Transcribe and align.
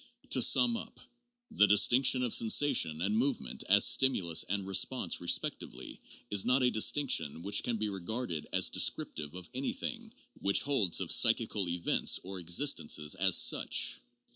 To 0.31 0.41
sum 0.41 0.75
up: 0.75 0.99
the 1.51 1.67
distinction 1.67 2.23
of 2.23 2.33
sensation 2.33 3.03
and 3.03 3.15
movement 3.15 3.63
as 3.69 3.85
stimulus 3.85 4.41
and 4.49 4.65
response 4.65 5.21
respectively 5.21 5.99
is 6.31 6.43
not 6.43 6.63
a 6.63 6.71
distinction 6.71 7.43
which 7.43 7.61
can 7.61 7.77
be 7.77 7.87
regarded 7.87 8.47
as 8.51 8.67
descriptive 8.69 9.35
of 9.35 9.47
anything 9.53 10.11
which 10.39 10.63
holds 10.63 11.01
of 11.01 11.11
psychical 11.11 11.69
events 11.69 12.19
or 12.23 12.39
existences 12.39 13.13
as 13.13 13.35
such. 13.37 13.99